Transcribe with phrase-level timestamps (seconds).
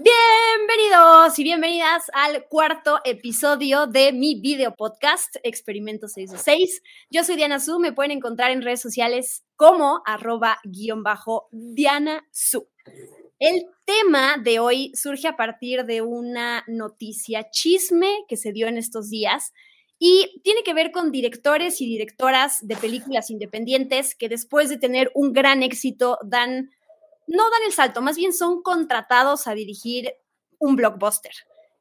[0.00, 6.82] Bienvenidos y bienvenidas al cuarto episodio de mi video podcast Experimento 626.
[7.10, 12.24] Yo soy Diana Su, me pueden encontrar en redes sociales como arroba guion bajo Diana
[12.30, 12.68] Su.
[13.40, 18.78] El tema de hoy surge a partir de una noticia chisme que se dio en
[18.78, 19.52] estos días
[19.98, 25.10] y tiene que ver con directores y directoras de películas independientes que después de tener
[25.14, 26.70] un gran éxito dan
[27.28, 30.12] no dan el salto, más bien son contratados a dirigir
[30.58, 31.32] un blockbuster.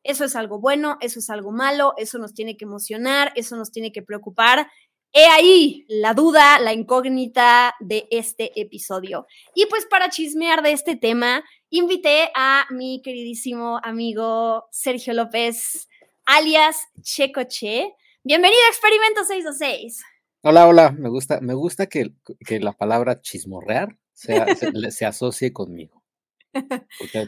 [0.03, 3.71] Eso es algo bueno, eso es algo malo, eso nos tiene que emocionar, eso nos
[3.71, 4.67] tiene que preocupar.
[5.13, 9.25] He ahí la duda, la incógnita de este episodio.
[9.55, 15.87] Y pues para chismear de este tema, invité a mi queridísimo amigo Sergio López,
[16.25, 17.95] alias Checoche.
[18.23, 20.03] Bienvenido a Experimento 626.
[20.43, 22.13] Hola, hola, me gusta, me gusta que,
[22.45, 23.97] que la palabra chismorrear
[24.91, 26.03] se, asocie conmigo.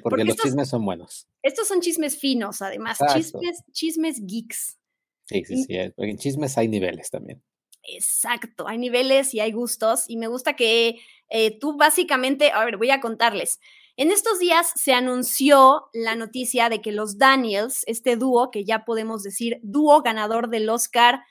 [0.02, 1.28] Porque, los chismes son buenos.
[1.44, 4.78] Estos son chismes finos, además, chismes, chismes geeks.
[5.26, 5.76] Sí, sí, sí.
[5.76, 7.44] En chismes hay niveles también.
[7.84, 10.06] Exacto, hay niveles y hay gustos.
[10.08, 13.60] Y me gusta que eh, tú básicamente, a ver, voy a contarles.
[13.96, 18.84] En estos días se anunció la noticia de que los Daniels, este dúo, que ya
[18.86, 21.22] podemos decir dúo ganador del Oscar,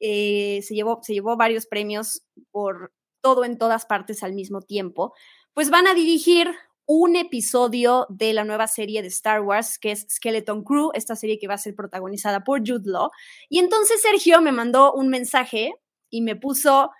[0.00, 2.92] eh, se, llevó, se llevó varios premios por
[3.22, 5.14] todo en todas partes al mismo tiempo,
[5.54, 6.50] pues van a dirigir
[6.86, 11.38] un episodio de la nueva serie de Star Wars, que es Skeleton Crew, esta serie
[11.38, 13.10] que va a ser protagonizada por Jude Law.
[13.48, 15.74] Y entonces Sergio me mandó un mensaje
[16.10, 16.90] y me puso,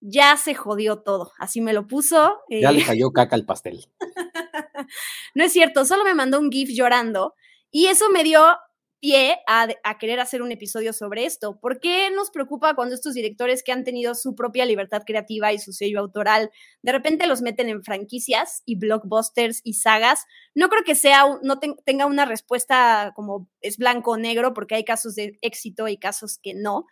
[0.00, 2.38] ya se jodió todo, así me lo puso.
[2.48, 3.86] Ya le eh, cayó caca al pastel.
[5.34, 7.34] no es cierto, solo me mandó un GIF llorando
[7.70, 8.56] y eso me dio
[9.00, 11.58] pie a, querer hacer un episodio sobre esto.
[11.60, 15.58] ¿Por qué nos preocupa cuando estos directores que han tenido su propia libertad creativa y
[15.58, 16.50] su sello autoral,
[16.82, 20.26] de repente los meten en franquicias y blockbusters y sagas?
[20.54, 24.84] No creo que sea, no tenga una respuesta como es blanco o negro, porque hay
[24.84, 26.86] casos de éxito y casos que no.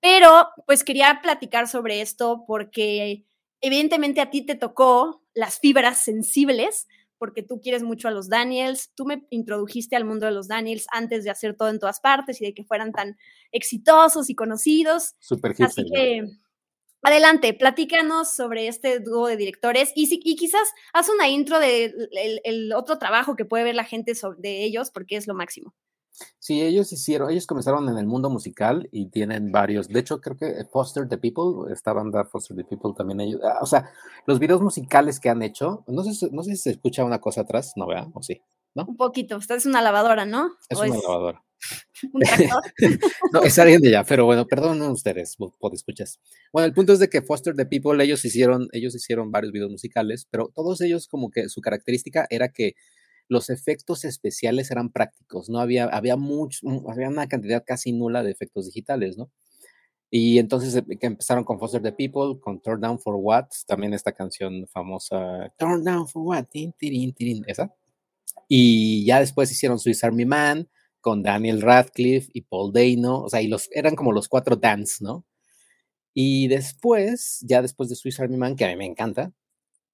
[0.00, 3.24] Pero pues quería platicar sobre esto porque
[3.60, 6.86] evidentemente a ti te tocó las fibras sensibles
[7.18, 10.86] porque tú quieres mucho a los Daniels, tú me introdujiste al mundo de los Daniels
[10.92, 13.16] antes de hacer todo en todas partes y de que fueran tan
[13.52, 15.14] exitosos y conocidos.
[15.20, 16.24] Super Así que
[17.04, 21.92] adelante, platícanos sobre este dúo de directores y, si, y quizás haz una intro del
[22.10, 25.34] de el otro trabajo que puede ver la gente sobre, de ellos porque es lo
[25.34, 25.74] máximo.
[26.38, 29.88] Sí, ellos hicieron, ellos comenzaron en el mundo musical y tienen varios.
[29.88, 33.40] De hecho, creo que Foster the People, esta banda Foster the People también ellos.
[33.42, 33.90] Ah, o sea,
[34.26, 37.42] los videos musicales que han hecho, no sé, no sé si se escucha una cosa
[37.42, 38.08] atrás, ¿no vea?
[38.14, 38.40] ¿O sí?
[38.74, 38.84] ¿No?
[38.86, 40.52] Un poquito, esta es una lavadora, ¿no?
[40.68, 41.44] Es una lavadora.
[42.12, 42.22] ¿Un
[43.32, 46.20] no, es alguien de allá, pero bueno, perdón ustedes, por escuchas.
[46.52, 49.70] Bueno, el punto es de que Foster the People, ellos hicieron, ellos hicieron varios videos
[49.70, 52.74] musicales, pero todos ellos como que su característica era que
[53.28, 55.60] los efectos especiales eran prácticos, ¿no?
[55.60, 59.30] Había, había, mucho, había una cantidad casi nula de efectos digitales, ¿no?
[60.10, 64.12] Y entonces eh, empezaron con Foster the People, con Turn Down for What, también esta
[64.12, 66.46] canción famosa, Turn Down for What,
[67.46, 67.74] esa.
[68.48, 70.68] Y ya después hicieron Swiss Army Man
[71.00, 75.02] con Daniel Radcliffe y Paul Dano, o sea, y los, eran como los cuatro dance,
[75.02, 75.26] ¿no?
[76.14, 79.32] Y después, ya después de Swiss Army Man, que a mí me encanta,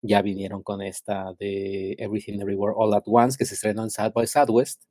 [0.02, 4.12] ya vinieron con esta de Everything Everywhere All at Once, que se estrenó en South
[4.14, 4.82] by Southwest.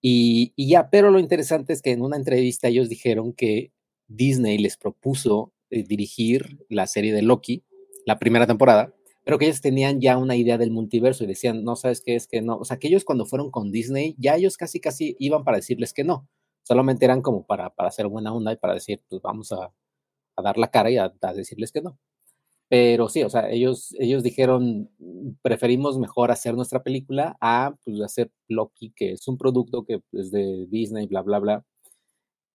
[0.00, 3.72] Y, y, ya, pero lo interesante es que en una entrevista ellos dijeron que
[4.06, 7.64] Disney les propuso eh, dirigir la serie de Loki,
[8.06, 11.76] la primera temporada, pero que ellos tenían ya una idea del multiverso y decían, no
[11.76, 12.58] sabes qué es que no.
[12.58, 15.94] O sea, que ellos cuando fueron con Disney, ya ellos casi, casi iban para decirles
[15.94, 16.28] que no.
[16.62, 19.72] Solamente eran como para, para hacer buena onda y para decir, pues vamos a,
[20.36, 21.98] a dar la cara y a decirles que no.
[22.74, 24.90] Pero sí, o sea, ellos, ellos dijeron,
[25.42, 30.32] preferimos mejor hacer nuestra película a pues, hacer Loki, que es un producto que es
[30.32, 31.64] de Disney, bla, bla, bla,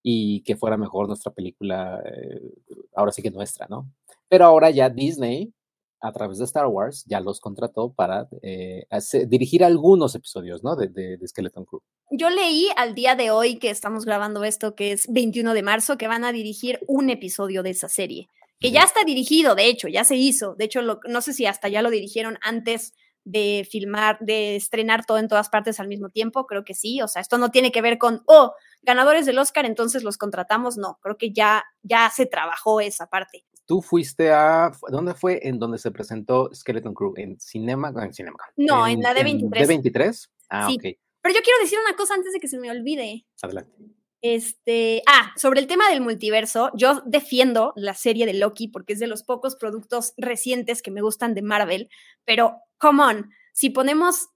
[0.04, 2.52] y que fuera mejor nuestra película, eh,
[2.98, 3.90] ahora sí que nuestra, ¿no?
[4.28, 5.54] Pero ahora ya Disney,
[6.02, 8.88] a través de Star Wars, ya los contrató para eh,
[9.26, 10.76] dirigir algunos episodios, ¿no?
[10.76, 11.80] De, de, de, Skeleton Crew.
[12.12, 15.98] Yo leí al día de hoy que estamos grabando esto, que es 21 de marzo,
[15.98, 18.28] que van a dirigir un episodio de esa serie
[18.60, 20.56] que ya está dirigido, de hecho, ya se hizo.
[20.56, 25.18] De hecho, no sé si hasta ya lo dirigieron antes de filmar, de estrenar todo
[25.18, 27.02] en todas partes al mismo tiempo, creo que sí.
[27.02, 30.78] O sea, esto no tiene que ver con, oh, ganadores del Oscar, entonces los contratamos.
[30.78, 33.46] No, creo que ya, ya se trabajó esa parte.
[33.66, 37.14] Tú fuiste a, ¿dónde fue en donde se presentó Skeleton Crew?
[37.18, 37.94] ¿En Cinema?
[38.04, 38.40] En Cinema.
[38.58, 39.52] No, en, la D23.
[39.52, 40.30] ¿D23?
[40.50, 40.76] Ah, sí.
[40.76, 40.98] ok.
[41.22, 43.26] Pero yo quiero decir una cosa antes de que se me olvide.
[43.42, 43.99] Adelante.
[44.22, 49.00] Este, ah, sobre el tema del multiverso, yo defiendo la serie de Loki porque es
[49.00, 51.90] de los pocos productos recientes que me gustan de Marvel,
[52.26, 54.28] pero come on, si ponemos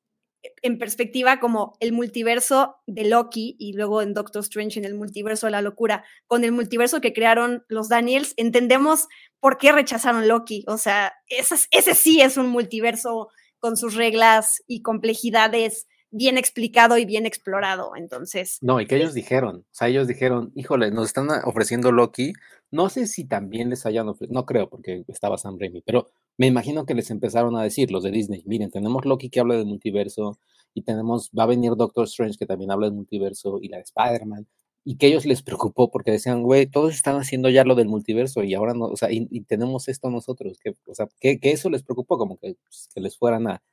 [0.62, 5.48] en perspectiva como el multiverso de Loki y luego en Doctor Strange en el multiverso
[5.48, 9.08] de la locura, con el multiverso que crearon los Daniels, entendemos
[9.40, 10.66] por qué rechazaron Loki.
[10.68, 16.98] O sea, ese, ese sí es un multiverso con sus reglas y complejidades bien explicado
[16.98, 17.96] y bien explorado.
[17.96, 18.60] Entonces.
[18.62, 22.34] No, y que ellos dijeron, o sea, ellos dijeron, híjole, nos están ofreciendo Loki.
[22.72, 26.08] No sé si también les hayan ofrecido, no creo, porque estaba Sam Raimi, pero
[26.38, 29.56] me imagino que les empezaron a decir los de Disney, miren, tenemos Loki que habla
[29.56, 30.40] del multiverso
[30.74, 33.84] y tenemos, va a venir Doctor Strange que también habla del multiverso y la de
[33.84, 34.48] Spider-Man,
[34.84, 38.44] y que ellos les preocupó porque decían, güey, todos están haciendo ya lo del multiverso
[38.44, 41.84] y ahora no, o sea, y, tenemos esto nosotros, que, o sea, que, eso les
[41.84, 43.64] preocupó, como que, pues, que les fueran a,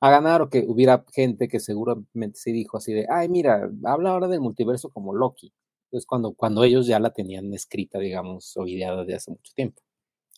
[0.00, 4.10] a ganar o que hubiera gente que seguramente se dijo así de, ay, mira, habla
[4.10, 5.52] ahora del multiverso como Loki.
[5.84, 9.82] Entonces, cuando, cuando ellos ya la tenían escrita, digamos, o ideada de hace mucho tiempo.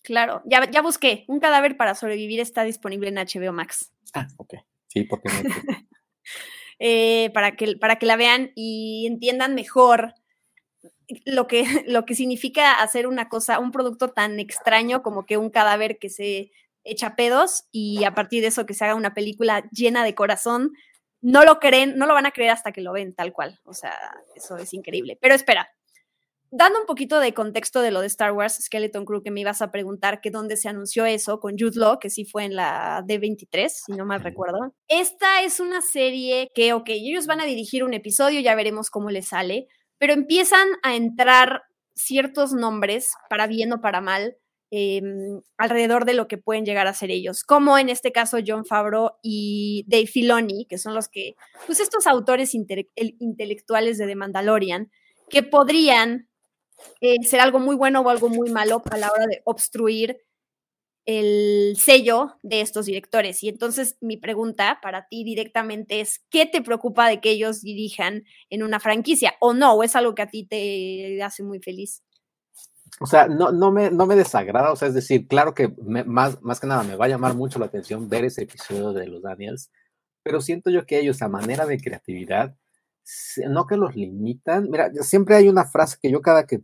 [0.03, 1.25] Claro, ya, ya busqué.
[1.29, 3.93] Un cadáver para sobrevivir está disponible en HBO Max.
[4.15, 4.55] Ah, ok.
[4.89, 5.35] Sí, porque no.
[6.79, 10.15] eh, para, que, para que la vean y entiendan mejor
[11.25, 15.51] lo que, lo que significa hacer una cosa, un producto tan extraño como que un
[15.51, 16.51] cadáver que se
[16.85, 20.73] echa pedos y a partir de eso que se haga una película llena de corazón.
[21.21, 23.61] No lo creen, no lo van a creer hasta que lo ven tal cual.
[23.65, 23.97] O sea,
[24.35, 25.17] eso es increíble.
[25.21, 25.69] Pero espera,
[26.53, 29.63] dando un poquito de contexto de lo de Star Wars Skeleton Crew, que me ibas
[29.63, 33.03] a preguntar que dónde se anunció eso con Jude Law, que sí fue en la
[33.07, 34.75] D23, si no mal recuerdo.
[34.87, 39.11] Esta es una serie que, ok, ellos van a dirigir un episodio, ya veremos cómo
[39.11, 39.67] les sale,
[39.99, 41.63] pero empiezan a entrar
[41.95, 44.37] ciertos nombres, para bien o para mal,
[44.75, 48.65] Em, alrededor de lo que pueden llegar a ser ellos, como en este caso John
[48.65, 51.35] Favreau y Dave Filoni, que son los que,
[51.67, 54.91] pues estos autores intelectuales de The Mandalorian,
[55.29, 56.27] que podrían
[57.03, 60.23] eh, ser algo muy bueno o algo muy malo a la hora de obstruir
[61.05, 63.43] el sello de estos directores.
[63.43, 68.25] Y entonces mi pregunta para ti directamente es, ¿qué te preocupa de que ellos dirijan
[68.49, 69.35] en una franquicia?
[69.39, 69.75] ¿O no?
[69.75, 72.03] ¿O es algo que a ti te hace muy feliz?
[73.03, 75.75] O sea, no, no, me, no me desagrada, o sea, es decir, claro que
[76.07, 79.09] más, más que nada me va a llamar mucho la atención ver ese episodio de
[79.09, 79.73] los Daniels,
[80.23, 82.57] pero siento yo que ellos a manera de creatividad,
[83.49, 86.61] no que los limitan, mira, siempre hay una frase que yo cada que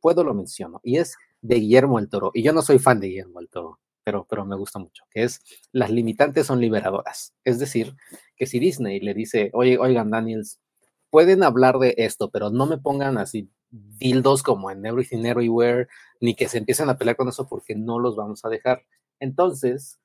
[0.00, 3.06] puedo lo menciono, y es de Guillermo el Toro, y yo no soy fan de
[3.06, 5.40] Guillermo el Toro, pero, pero me gusta mucho, que es
[5.72, 7.34] las limitantes son liberadoras.
[7.44, 7.94] Es decir,
[8.36, 10.60] que si Disney le dice, oye, oigan, Daniels,
[11.08, 13.50] pueden hablar de esto, pero no me pongan así
[13.98, 15.88] dildos como en Everything Everywhere,
[16.20, 18.84] ni que se empiecen a pelear con eso porque no los vamos a dejar.
[19.20, 19.98] Entonces,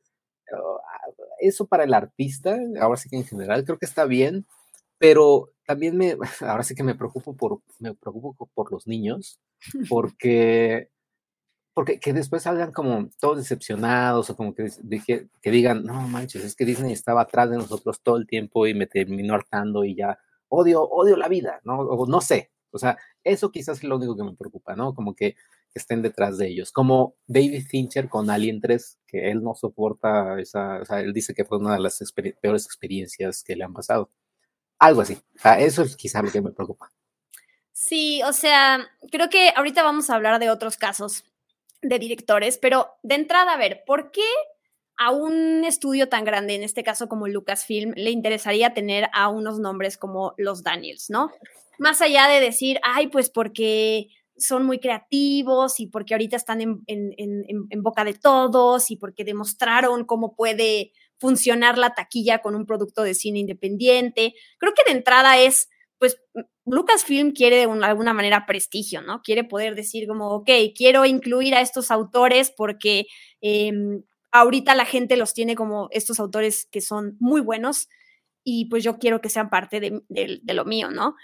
[0.52, 4.46] ah, eso para el artista, ahora sí que en general creo que está bien,
[4.98, 9.40] pero también me, ahora sí que me preocupo por, me preocupo por los niños,
[9.90, 10.90] porque,
[11.74, 14.70] porque que después salgan como todos decepcionados o como que,
[15.42, 18.74] que, digan, no manches, es que Disney estaba atrás de nosotros todo el tiempo y
[18.74, 20.20] me terminó hartando y ya
[20.50, 21.80] odio, odio la vida, ¿no?
[21.80, 24.94] O no sé, o sea, eso quizás es lo único que me preocupa, ¿no?
[24.94, 25.36] Como que
[25.74, 26.72] estén detrás de ellos.
[26.72, 31.34] Como David Fincher con Alien 3, que él no soporta esa, o sea, él dice
[31.34, 32.02] que fue una de las
[32.42, 34.10] peores experiencias que le han pasado.
[34.80, 35.18] Algo así.
[35.60, 36.92] Eso es quizás lo que me preocupa.
[37.72, 41.24] Sí, o sea, creo que ahorita vamos a hablar de otros casos
[41.82, 44.28] de directores, pero de entrada, a ver, ¿por qué
[45.00, 49.58] a un estudio tan grande, en este caso como Lucasfilm, le interesaría tener a unos
[49.60, 51.32] nombres como los Daniels, ¿no?
[51.80, 57.82] más allá de decir, ay, pues porque son muy creativos y porque ahorita están en,
[57.82, 63.16] boca de todos y porque demostraron cómo puede funcionar la taquilla con un producto de
[63.16, 64.36] cine independiente.
[64.58, 66.22] Creo que de entrada es, pues,
[66.66, 69.22] Lucasfilm quiere de alguna manera prestigio, ¿no?
[69.22, 73.08] Quiere poder decir como, ok, quiero incluir a estos autores porque
[73.42, 77.90] em, ahorita la gente los tiene como estos autores que son muy buenos
[78.44, 81.16] y pues yo quiero que sean parte de lo mío, ¿no?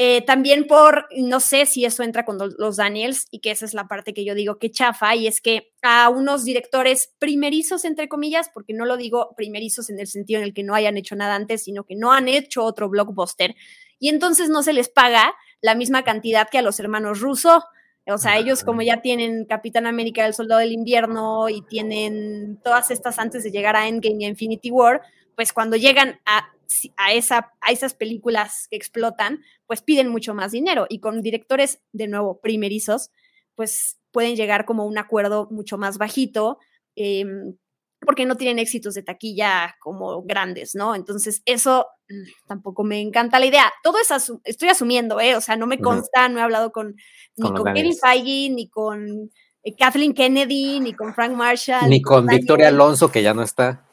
[0.00, 3.74] Eh, también por, no sé si eso entra con los Daniels y que esa es
[3.74, 8.08] la parte que yo digo que chafa y es que a unos directores primerizos, entre
[8.08, 11.16] comillas, porque no lo digo primerizos en el sentido en el que no hayan hecho
[11.16, 13.56] nada antes, sino que no han hecho otro blockbuster
[13.98, 17.64] y entonces no se les paga la misma cantidad que a los hermanos Russo.
[18.10, 22.90] O sea, ellos como ya tienen Capitán América, el Soldado del Invierno y tienen todas
[22.90, 25.02] estas antes de llegar a Endgame y a Infinity War,
[25.34, 26.52] pues cuando llegan a
[26.96, 30.86] a, esa, a esas películas que explotan, pues piden mucho más dinero.
[30.88, 33.10] Y con directores, de nuevo, primerizos,
[33.54, 36.58] pues pueden llegar como a un acuerdo mucho más bajito,
[36.96, 37.56] em,
[38.00, 40.94] porque no tienen éxitos de taquilla como grandes, ¿no?
[40.94, 43.72] Entonces, eso mm, tampoco me encanta la idea.
[43.82, 45.36] Todo eso estoy asumiendo, ¿eh?
[45.36, 46.94] O sea, no me consta, no he hablado con,
[47.36, 49.30] ni con, Kevin Feige, ni con
[49.62, 51.88] eh, Kathleen Kennedy, ni con Frank Marshall.
[51.88, 53.84] Ni con Victoria Alonso, que ya no está.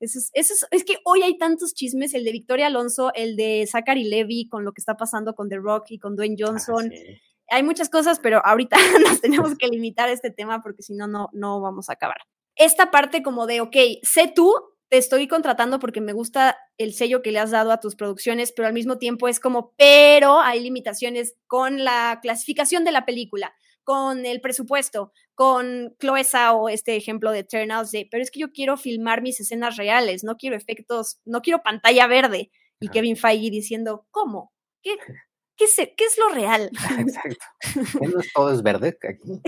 [0.00, 3.66] Eso es, eso es, que hoy hay tantos chismes, el de Victoria Alonso, el de
[3.66, 6.92] Zachary Levy con lo que está pasando con The Rock y con Dwayne ah, Johnson.
[7.50, 11.08] Hay muchas cosas, pero ahorita nos tenemos que limitar a este tema porque si no,
[11.08, 12.18] no, no vamos a acabar.
[12.58, 14.52] Esta parte como de, ok, sé tú,
[14.88, 18.52] te estoy contratando porque me gusta el sello que le has dado a tus producciones,
[18.52, 23.54] pero al mismo tiempo es como, pero hay limitaciones con la clasificación de la película,
[23.84, 26.22] con el presupuesto, con Chloe
[26.52, 30.24] o este ejemplo de Turnouts de, pero es que yo quiero filmar mis escenas reales,
[30.24, 32.50] no quiero efectos, no quiero pantalla verde.
[32.80, 34.52] Y Kevin Feige diciendo, ¿cómo?
[34.82, 34.96] ¿Qué,
[35.58, 36.70] ¿Qué es, ¿Qué es, lo real?
[36.98, 37.44] Exacto.
[38.00, 39.42] Que no todo es verde aquí.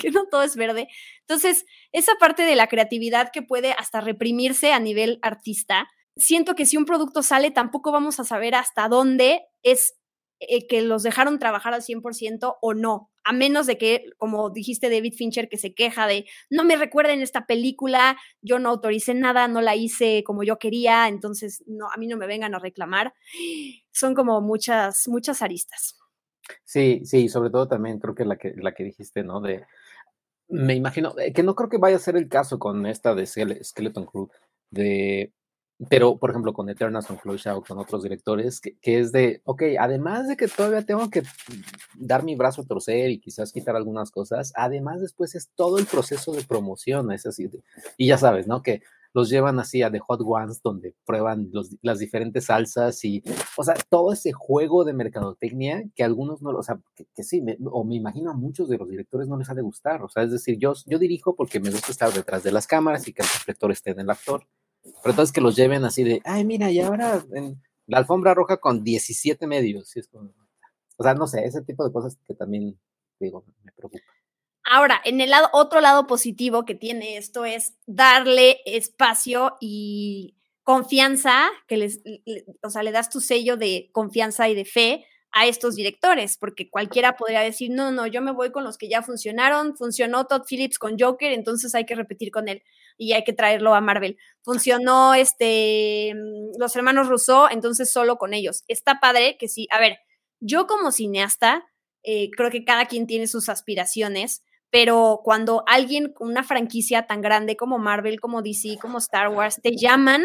[0.00, 0.88] que no todo es verde.
[1.20, 6.64] Entonces, esa parte de la creatividad que puede hasta reprimirse a nivel artista, siento que
[6.64, 9.97] si un producto sale, tampoco vamos a saber hasta dónde es
[10.40, 14.88] eh, que los dejaron trabajar al 100% o no, a menos de que, como dijiste
[14.88, 19.48] David Fincher, que se queja de, no me recuerden esta película, yo no autoricé nada,
[19.48, 23.14] no la hice como yo quería, entonces no, a mí no me vengan a reclamar.
[23.90, 25.98] Son como muchas, muchas aristas.
[26.64, 29.40] Sí, sí, sobre todo también creo que la que, la que dijiste, ¿no?
[29.40, 29.66] De,
[30.48, 33.26] me imagino, eh, que no creo que vaya a ser el caso con esta de
[33.26, 34.30] Skeleton Crew,
[34.70, 35.32] de
[35.88, 40.26] pero por ejemplo con Eternal, con Chloe con otros directores, que, es de, ok, además
[40.26, 41.22] de que todavía tengo que
[41.94, 45.86] dar mi brazo a torcer y quizás quitar algunas cosas, además después es todo el
[45.86, 47.48] proceso de promoción, es así,
[47.96, 48.62] y ya sabes, ¿no?
[48.62, 48.82] Que
[49.14, 53.22] los llevan así a The Hot Ones donde prueban las diferentes salsas y,
[53.56, 56.78] o sea, todo ese juego de mercadotecnia que algunos no, o sea,
[57.14, 60.02] que, sí, o me imagino a muchos de los directores no les ha de gustar,
[60.02, 63.06] o sea, es decir, yo, yo dirijo porque me gusta estar detrás de las cámaras
[63.08, 64.44] y que el reflector esté en el actor
[65.02, 68.58] pero entonces que los lleven así de, ay, mira, y ahora en la alfombra roja
[68.58, 69.94] con 17 medios.
[70.96, 72.78] o sea, no sé, ese tipo de cosas que también,
[73.18, 74.04] digo, me preocupa.
[74.70, 81.48] Ahora, en el lado, otro lado positivo que tiene esto es darle espacio y confianza,
[81.66, 82.02] que les,
[82.62, 86.68] o sea, le das tu sello de confianza y de fe a estos directores, porque
[86.70, 90.42] cualquiera podría decir, no, no, yo me voy con los que ya funcionaron, funcionó Todd
[90.46, 92.62] Phillips con Joker, entonces hay que repetir con él
[92.98, 94.18] y hay que traerlo a Marvel.
[94.42, 98.64] Funcionó este mm, los hermanos Rousseau, entonces solo con ellos.
[98.68, 99.98] Está padre que sí, a ver,
[100.40, 101.64] yo como cineasta,
[102.02, 107.56] eh, creo que cada quien tiene sus aspiraciones, pero cuando alguien una franquicia tan grande
[107.56, 110.24] como Marvel, como DC, como Star Wars, te llaman,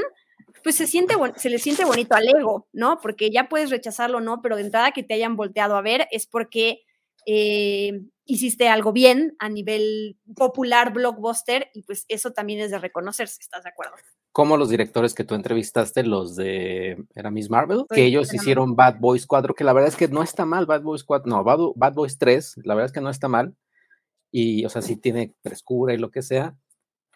[0.64, 3.00] pues se siente se le siente bonito al ego, ¿no?
[3.00, 4.42] Porque ya puedes rechazarlo, ¿no?
[4.42, 6.82] Pero de entrada que te hayan volteado a ver es porque
[7.26, 13.42] eh, hiciste algo bien a nivel popular, blockbuster, y pues eso también es de reconocerse,
[13.42, 13.94] ¿estás de acuerdo?
[14.32, 19.00] Como los directores que tú entrevistaste, los de, era Miss Marvel, que ellos hicieron Bad
[19.00, 21.94] Boys 4, que la verdad es que no está mal, Bad Boys 4, no, Bad,
[21.94, 23.56] Boys 3, la verdad es que no está mal,
[24.32, 26.56] y, o sea, sí tiene frescura y lo que sea,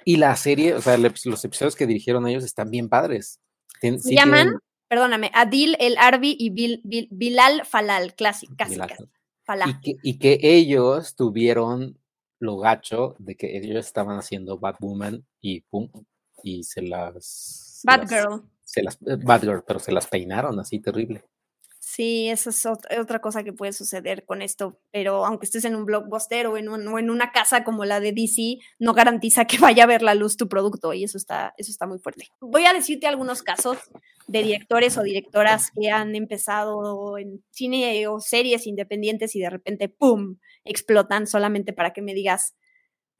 [0.05, 3.41] y la serie, o sea, los episodios que dirigieron ellos están bien padres.
[3.81, 6.49] Se llaman, perdóname, Adil El Arbi y
[7.09, 8.69] Bilal Falal, clásicas.
[10.03, 11.97] Y que, ellos tuvieron
[12.39, 15.89] lo gacho de que ellos estaban haciendo Batwoman y pum,
[16.43, 17.81] y se las...
[17.83, 18.43] Batgirl.
[18.63, 21.23] Se las, eh, Batgirl, pero se las peinaron así terrible.
[21.97, 25.83] Sí, eso es otra cosa que puede suceder con esto, pero aunque estés en un
[25.83, 29.85] blockbuster o en, o en una casa como la de DC, no garantiza que vaya
[29.85, 32.27] a ver la luz tu producto y eso está, eso está muy fuerte.
[32.39, 33.79] Voy a decirte algunos casos
[34.27, 39.89] de directores o directoras que han empezado en cine o series independientes y de repente,
[39.89, 42.55] ¡pum!, explotan solamente para que me digas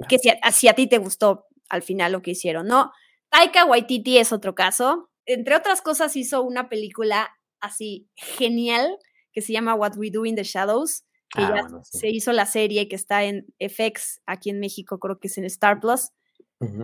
[0.07, 2.91] que si a, si a ti te gustó al final lo que hicieron, ¿no?
[3.29, 5.09] Taika Waititi es otro caso.
[5.25, 8.97] Entre otras cosas hizo una película así genial
[9.33, 12.45] que se llama What We Do in the Shadows, que ah, ya se hizo la
[12.45, 16.11] serie que está en FX aquí en México, creo que es en Star Plus,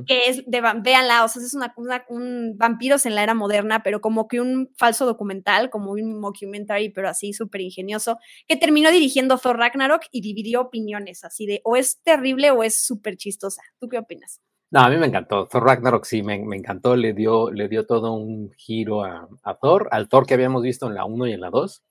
[0.06, 1.74] que es de, véanla, o sea, es una,
[2.08, 6.89] un vampiros en la era moderna, pero como que un falso documental, como un mockumentary,
[6.89, 11.75] pero así súper ingenioso, que terminó dirigiendo Thor Ragnarok y dividió opiniones, así de o
[11.75, 13.63] es terrible o es súper chistosa.
[13.80, 14.42] ¿Tú qué opinas?
[14.74, 15.46] No, a mí me encantó.
[15.46, 16.96] Thor Ragnarok sí, me, encantó.
[16.96, 19.30] Le dio, le dio todo un giro a,
[19.62, 21.84] Thor, al Thor que habíamos visto en la 1 y en la 2.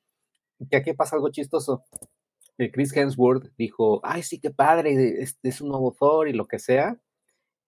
[0.69, 1.85] Que aquí pasa algo chistoso.
[2.59, 6.49] Eh, Chris Hemsworth dijo, ay, sí, qué padre, es, es un nuevo Thor y lo
[6.49, 6.99] que sea.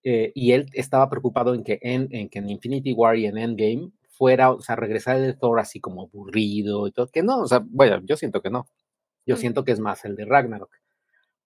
[0.02, 3.38] Eh, y él estaba preocupado en que en, en, que en Infinity War y en
[3.38, 7.06] Endgame fuera, o sea, regresar el Thor así como aburrido y todo.
[7.06, 8.66] Que no, o sea, bueno, yo siento que no.
[9.26, 10.72] Yo siento que es más el de Ragnarok.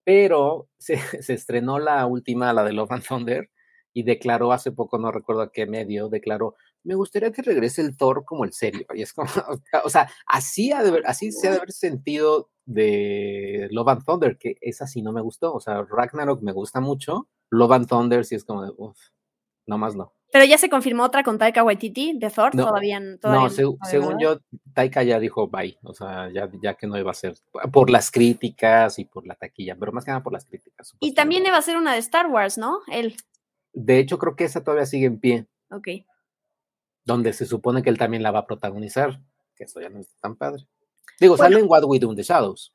[0.04, 3.50] Pero se, se estrenó la última, la de Love and Thunder,
[3.92, 6.54] y declaró hace poco, no recuerdo a qué medio, declaró,
[6.84, 8.86] me gustaría que regrese el Thor como el serio.
[8.94, 9.28] Y es como,
[9.84, 14.86] o sea, así, así se ha de haber sentido de Love and Thunder, que esa
[14.86, 15.54] sí no me gustó.
[15.54, 18.98] O sea, Ragnarok me gusta mucho, Love and Thunder sí es como, uff,
[19.66, 20.12] no más no.
[20.30, 24.40] Pero ya se confirmó otra con Taika Waititi de Thor, todavía, No, según yo,
[24.74, 27.34] Taika ya dijo bye, o sea, ya, ya que no iba a ser,
[27.72, 30.94] por las críticas y por la taquilla, pero más que nada por las críticas.
[31.00, 32.80] Y también iba a ser una de Star Wars, ¿no?
[32.88, 33.16] Él.
[33.80, 35.46] De hecho, creo que esa todavía sigue en pie.
[35.70, 35.88] Ok.
[37.04, 39.20] Donde se supone que él también la va a protagonizar,
[39.54, 40.66] que eso ya no es tan padre.
[41.20, 42.74] Digo, sale en What We Do in the Shadows.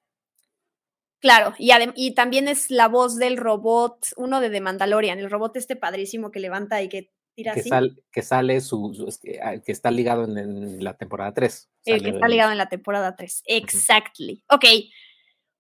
[1.20, 5.58] Claro, y, y, también es la voz del robot, uno de The Mandalorian, el robot
[5.58, 7.96] este padrísimo que levanta y que tira que, así.
[8.12, 11.70] que sale su, ah, que, está ligado en, la temporada 3.
[11.86, 14.44] El que está ligado en la temporada 3, exactly.
[14.50, 14.66] Ok,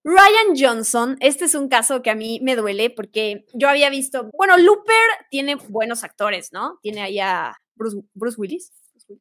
[0.03, 4.29] Ryan Johnson, este es un caso que a mí me duele porque yo había visto,
[4.38, 6.79] bueno, Looper tiene buenos actores, ¿no?
[6.81, 7.98] Tiene ahí a Bruce,
[8.38, 8.74] Willis.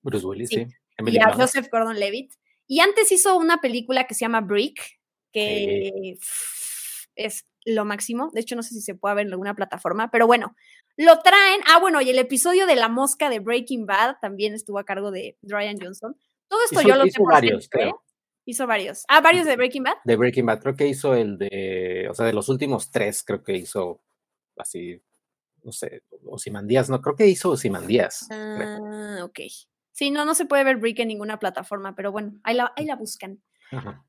[0.03, 0.67] Bruce Willis, sí.
[1.07, 2.35] Y a Joseph Gordon-Levitt.
[2.67, 5.01] Y antes hizo una película que se llama Brick,
[5.33, 6.17] que
[7.15, 8.31] es lo máximo.
[8.33, 10.57] De hecho, no sé si se puede ver en alguna plataforma, pero bueno,
[10.97, 11.61] lo traen.
[11.67, 15.11] Ah, bueno, y el episodio de La Mosca de Breaking Bad también estuvo a cargo
[15.11, 16.17] de Ryan Johnson.
[16.49, 18.03] Todo esto yo lo hizo varios, creo.
[18.45, 19.05] Hizo varios.
[19.09, 19.97] Ah, varios de Breaking Bad.
[20.05, 23.43] De Breaking Bad, creo que hizo el de, o sea, de los últimos tres, creo
[23.43, 24.03] que hizo
[24.57, 25.01] así,
[25.63, 28.27] no sé, Osimandías, no, creo que hizo Osimandías.
[28.31, 29.41] Ah, ok.
[29.93, 32.87] Sí, no, no se puede ver Brick en ninguna plataforma, pero bueno, ahí la, ahí
[32.87, 33.43] la buscan.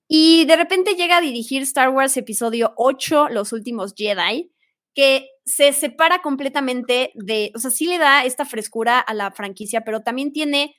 [0.08, 4.52] Y de repente llega a dirigir Star Wars Episodio 8, Los Últimos Jedi,
[4.94, 9.82] que se separa completamente de, o sea, sí le da esta frescura a la franquicia,
[9.82, 10.76] pero también tiene,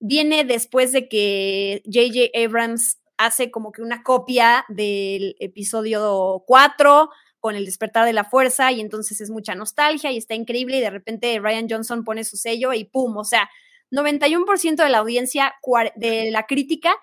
[0.00, 7.56] viene después de que JJ Abrams hace como que una copia del episodio 4 con
[7.56, 10.90] el despertar de la fuerza y entonces es mucha nostalgia y está increíble y de
[10.90, 13.48] repente Ryan Johnson pone su sello y pum, o sea,
[13.90, 15.54] 91% de la audiencia,
[15.96, 16.94] de la crítica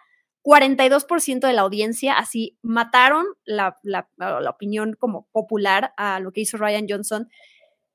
[0.45, 3.79] 42% de la audiencia así mataron la,
[4.47, 7.29] opinión como popular a lo que hizo Ryan Johnson.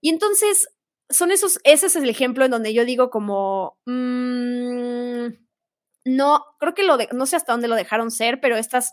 [0.00, 0.68] Y entonces,
[1.10, 5.26] son esos, ese es el ejemplo en donde yo digo como, mm,
[6.06, 8.92] no, creo que lo de, no sé hasta dónde lo dejaron ser, pero estas,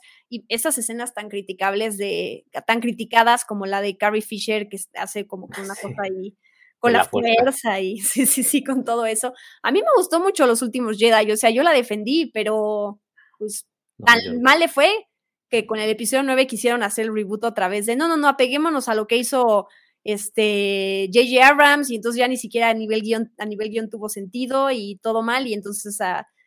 [0.49, 5.47] estas escenas tan criticables de, tan criticadas como la de Carrie Fisher, que hace como
[5.47, 6.35] que una cosa ahí
[6.79, 9.33] con la, fuerza y sí, sí, sí, con todo eso.
[9.63, 12.99] A mí me gustó mucho los últimos Jedi, o sea, yo la defendí, pero
[13.37, 13.67] pues
[14.05, 15.07] tan mal le fue
[15.49, 18.27] que con el episodio 9 quisieron hacer el reboot otra vez de no, no, no,
[18.27, 19.67] apeguémonos a lo que hizo
[20.07, 21.45] este J.J.
[21.45, 24.97] Abrams y entonces ya ni siquiera a nivel guion, a nivel guion tuvo sentido y
[25.03, 25.99] todo mal y entonces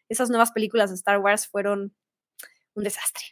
[0.08, 1.94] esas nuevas películas de Star Wars fueron
[2.74, 3.22] un desastre.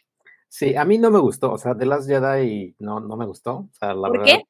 [0.47, 3.55] Sí, a mí no me gustó, o sea, The Last Jedi no, no me gustó.
[3.57, 4.43] O sea, la ¿Por qué?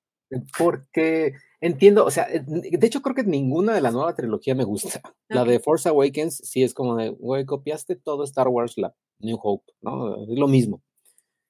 [0.57, 5.01] Porque entiendo, o sea, de hecho creo que ninguna de la nueva trilogía me gusta.
[5.29, 9.39] La de Force Awakens sí es como de, güey, copiaste todo Star Wars, la New
[9.41, 10.23] Hope, ¿no?
[10.23, 10.83] Es lo mismo.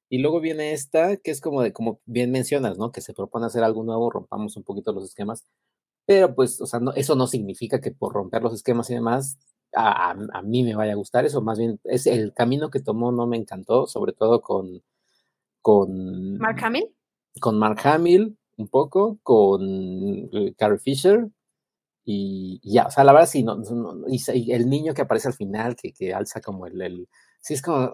[0.10, 2.92] Y luego viene esta, que es como de, como bien mencionas, ¿no?
[2.92, 5.46] Que se propone hacer algo nuevo, rompamos un poquito los esquemas.
[6.06, 9.38] Pero pues, o sea, no, eso no significa que por romper los esquemas y demás,
[9.74, 11.42] a, a, mí me vaya a gustar eso.
[11.42, 14.82] Más bien, es el camino que tomó no me encantó, sobre todo con...
[15.62, 16.90] con Mark Hamill.
[17.40, 19.62] Con Mark Hamill, un poco, con
[20.34, 21.30] eh, Carrie Fisher,
[22.12, 23.62] y, ya, o sea, la verdad sí, no,
[24.08, 27.08] y, el niño que aparece al final, que, que alza como el, el,
[27.40, 27.92] sí es como,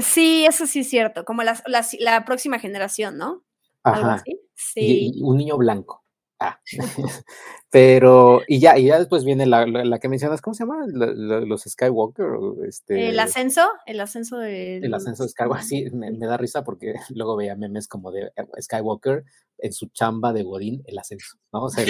[0.00, 3.44] Sí, eso sí es cierto, como la, la, próxima generación, ¿no?
[3.82, 4.22] Ajá.
[4.54, 5.12] Sí.
[5.14, 6.04] Y, un niño blanco.
[6.40, 6.60] Ah.
[7.70, 10.86] Pero, y ya, y ya después viene la, la, que mencionas, ¿cómo se llama?
[10.86, 12.26] los Skywalker.
[12.66, 14.78] Este, el ascenso, el ascenso de.
[14.78, 18.62] El ascenso de Skywalker, sí, me, da risa porque luego veía memes como de eh,
[18.62, 19.24] Skywalker
[19.58, 21.64] en su chamba de Godín, el ascenso, ¿no?
[21.64, 21.84] O sea,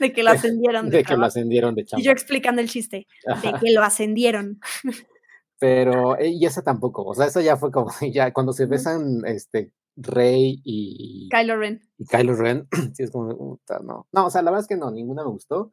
[0.00, 0.90] de que lo ascendieron.
[0.90, 2.00] De, que lo ascendieron de chamba.
[2.00, 3.06] Y yo explicando el chiste,
[3.42, 4.60] de que lo ascendieron.
[5.58, 9.22] Pero, eh, y esa tampoco, o sea, eso ya fue como, ya cuando se besan,
[9.26, 11.80] este, Rey y Kylo Ren.
[11.98, 14.08] Y Kylo Ren, sí es como, no.
[14.12, 15.72] No, o sea, la verdad es que no, ninguna me gustó,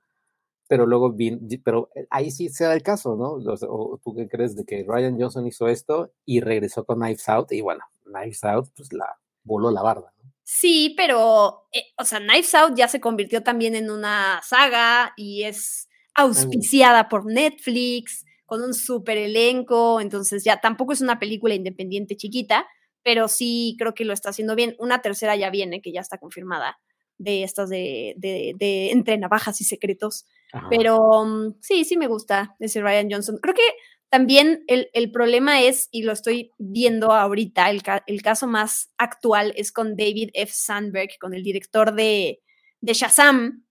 [0.67, 3.33] pero luego vi, pero eh, ahí sí se da el caso, ¿no?
[3.69, 7.51] O, tú qué crees de que Ryan Johnson hizo esto y regresó con Knives Out,
[7.51, 10.31] y bueno, Knives Out, pues la voló la barda, ¿no?
[10.43, 15.43] Sí, pero, eh, o sea, Knives Out ya se convirtió también en una saga y
[15.43, 22.17] es auspiciada por Netflix, con un super elenco, entonces ya tampoco es una película independiente
[22.17, 22.67] chiquita,
[23.01, 24.75] pero sí creo que lo está haciendo bien.
[24.77, 26.77] Una tercera ya viene, que ya está confirmada,
[27.17, 30.25] de estas de, de, entre navajas y secretos.
[30.69, 33.37] Pero mm, sí, sí me gusta ese Ryan Johnson.
[33.41, 33.61] Creo que
[34.09, 39.71] también el, problema es, y lo estoy viendo ahorita, el, el, caso más actual es
[39.71, 40.51] con David F.
[40.53, 42.41] Sandberg, con el director de,
[42.81, 43.63] de Shazam,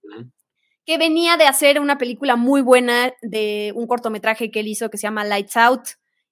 [0.85, 4.97] que venía de hacer una película muy buena de un cortometraje que él hizo que
[4.97, 5.81] se llama Lights Out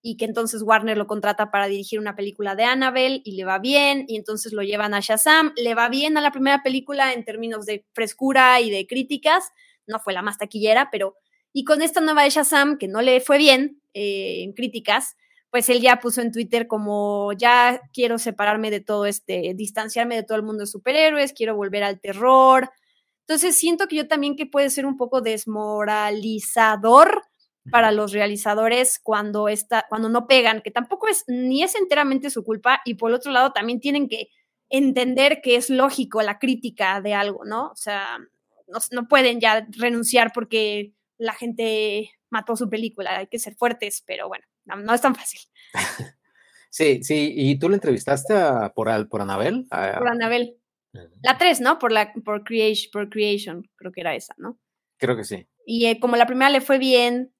[0.02, 3.60] y que entonces Warner lo contrata para dirigir una película de Annabelle y le va
[3.60, 7.26] bien, y entonces lo llevan a Shazam, le va bien a la primera película en
[7.26, 9.52] términos de frescura y de críticas,
[9.88, 11.16] no fue la más taquillera, pero
[11.52, 15.16] y con esta nueva de Shazam, que no le fue bien eh, en críticas,
[15.50, 20.24] pues él ya puso en Twitter como ya quiero separarme de todo este, distanciarme de
[20.24, 22.70] todo el mundo de superhéroes, quiero volver al terror.
[23.30, 27.26] Entonces siento que yo también que puede ser un poco desmoralizador
[27.70, 32.44] para los realizadores cuando está, cuando no pegan, que tampoco es ni es enteramente su
[32.44, 34.30] culpa, y por otro lado también tienen que
[34.68, 37.68] entender que es lógico la crítica de algo, ¿no?
[37.68, 38.18] O sea,
[38.68, 44.04] no, no pueden ya renunciar porque la gente mató su película, hay que ser fuertes,
[44.08, 45.42] pero bueno, no, es tan fácil.
[46.72, 49.66] Sí, sí, ¿y tú le entrevistaste a, por, por Anabel?
[49.70, 50.60] Por Anabel.
[50.92, 51.80] La 3, ¿no?
[51.80, 54.60] Por, la, por, creation, por Creation, creo que era esa, ¿no?
[54.98, 55.48] Creo que sí.
[55.66, 57.32] Y eh, como la primera le fue bien,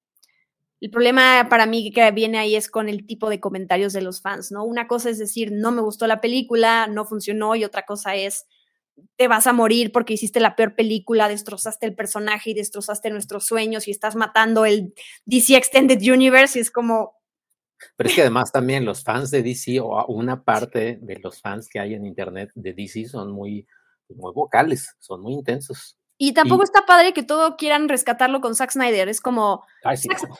[0.82, 4.22] el problema para mí que viene ahí es con el tipo de comentarios de los
[4.22, 4.64] fans, ¿no?
[4.64, 8.46] Una cosa es decir, no me gustó la película, no funcionó, y otra cosa es,
[9.18, 13.46] te vas a morir porque hiciste la peor película, destrozaste el personaje y destrozaste nuestros
[13.46, 14.94] sueños y estás matando el
[15.26, 17.19] DC Extended Universe y es como...
[17.96, 21.70] Pero es que además también los fans de DC o una parte de los fans
[21.70, 23.68] que hay en Internet de DC son muy,
[24.10, 25.98] muy vocales, son muy intensos.
[26.22, 29.08] Y tampoco está padre que todo quieran rescatarlo con Zack Snyder.
[29.08, 29.64] Es como,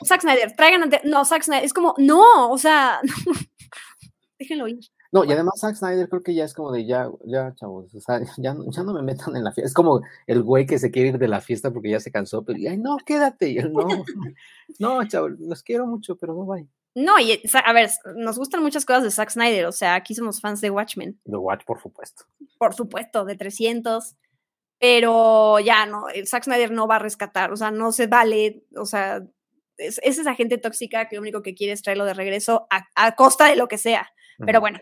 [0.04, 1.00] Zack, Snyder, traigan ante...
[1.04, 3.00] No, Zack Snyder, es como, no, o sea,
[4.38, 4.80] déjenlo ir.
[5.12, 8.00] No, y además Zack Snyder creo que ya es como de ya, ya, chavos, o
[8.00, 9.68] sea, ya, ya no me metan en la fiesta.
[9.68, 12.44] Es como el güey que se quiere ir de la fiesta porque ya se cansó,
[12.44, 13.48] pero ay, no, quédate.
[13.48, 13.86] Y él, no,
[14.78, 16.66] no, chavos, los quiero mucho, pero no vaya.
[16.94, 20.40] No, y a ver, nos gustan muchas cosas de Zack Snyder, o sea, aquí somos
[20.40, 21.20] fans de Watchmen.
[21.24, 22.24] De Watch, por supuesto.
[22.58, 24.16] Por supuesto, de 300
[24.80, 28.86] pero ya no, Zack Snyder no va a rescatar, o sea, no se vale, o
[28.86, 29.22] sea,
[29.76, 33.46] es, esa gente tóxica que lo único que quiere es traerlo de regreso a, costa
[33.46, 34.10] de lo que sea.
[34.38, 34.80] Pero bueno,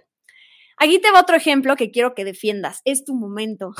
[0.76, 3.72] aquí te va otro ejemplo que quiero que defiendas, es tu momento.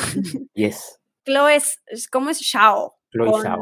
[0.55, 0.99] Yes.
[1.25, 1.79] Chloe es,
[2.11, 2.97] ¿cómo es Shao?
[3.13, 3.61] Chloe Shao.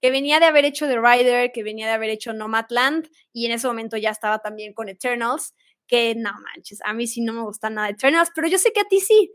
[0.00, 3.52] Que venía de haber hecho The Rider, que venía de haber hecho Nomadland, y en
[3.52, 5.54] ese momento ya estaba también con Eternals
[5.88, 8.80] que no manches, a mí sí no me gusta nada Eternals, pero yo sé que
[8.80, 9.32] a ti sí.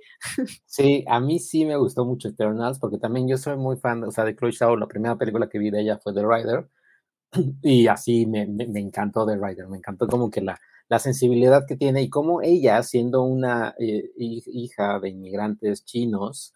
[0.66, 4.12] Sí, a mí sí me gustó mucho Eternals, porque también yo soy muy fan, o
[4.12, 6.70] sea, de Chloe Shaw, la primera película que vi de ella fue The Rider,
[7.64, 11.76] y así me, me, encantó The Rider, me encantó como que la, la sensibilidad que
[11.76, 16.54] tiene y cómo ella, siendo una eh, hija de inmigrantes chinos,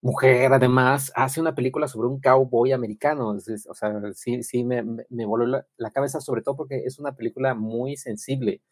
[0.00, 3.30] mujer además, hace una película sobre un cowboy americano.
[3.30, 7.12] o sea, sí, sí me, me voló la, la, cabeza, sobre todo porque es una
[7.16, 8.62] película muy sensible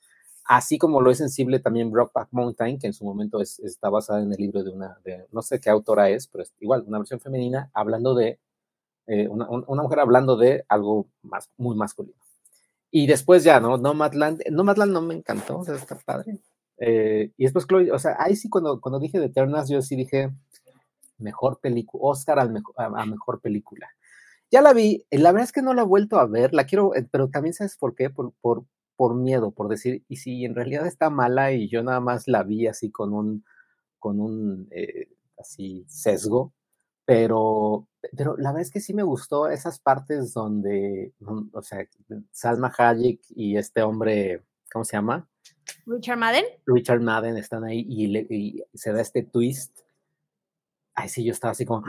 [0.48, 4.32] así como lo es sensible también Brockback Mountain, que en su momento está basada en
[4.32, 7.20] el libro de una, de, no sé qué autora es, pero es igual, una versión
[7.20, 8.38] femenina, hablando de,
[9.06, 12.18] eh, una, una, mujer hablando de algo más, muy masculino.
[12.90, 13.76] Y después ya, ¿no?
[13.76, 16.38] Nomadland, Nomadland no me encantó, o sea, está padre.
[16.78, 19.32] Eh, y después Chloe, o sea, ahí sí cuando, cuando dije de
[19.68, 20.30] yo sí dije,
[21.18, 23.88] mejor película, Oscar al mejor, a, mejor película.
[24.50, 26.94] Ya la vi, la verdad es que no la he vuelto a ver, la quiero,
[26.94, 28.64] eh, pero también sabes por qué, por, por,
[28.96, 32.42] por miedo, por decir, y si en realidad está mala y yo nada más la
[32.42, 33.44] vi así con un,
[33.98, 36.52] con un eh, así sesgo,
[37.04, 41.12] pero, pero la verdad es que sí me gustó esas partes donde,
[41.52, 41.86] o sea,
[42.32, 45.28] Salma Hayek y este hombre, ¿cómo se llama?
[45.86, 46.44] Richard Madden.
[46.66, 49.85] Richard Madden están ahí y, y se da este twist
[50.98, 51.84] Ay, sí, yo estaba así como,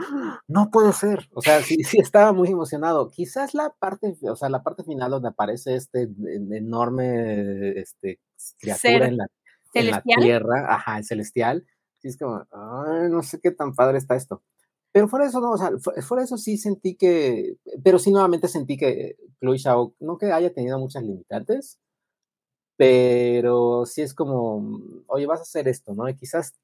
[0.48, 1.30] no puede ser.
[1.32, 3.08] O sea, sí, sí estaba muy emocionado.
[3.08, 6.10] Quizás la parte, o sea, la parte final donde aparece este
[6.50, 8.20] enorme este,
[8.60, 9.26] criatura en la,
[9.72, 11.66] en la, tierra, ajá, el celestial.
[12.00, 14.42] Sí, es como, ay, no sé qué tan padre está esto.
[14.92, 15.70] Pero fuera de eso, no, o sea,
[16.02, 20.32] fuera de eso sí sentí que, pero sí nuevamente sentí que Chloe Shao, no que
[20.32, 21.78] haya tenido muchas limitantes,
[22.76, 26.08] pero sí es como, oye, vas a hacer esto, ¿no?
[26.08, 26.54] Y quizás